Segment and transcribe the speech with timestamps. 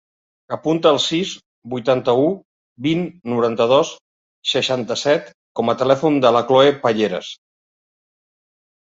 [0.55, 1.33] Apunta el sis,
[1.73, 2.23] vuitanta-u,
[2.85, 3.03] vint,
[3.33, 3.91] noranta-dos,
[4.53, 5.29] seixanta-set
[5.61, 7.31] com a telèfon de la Chloé Payeras.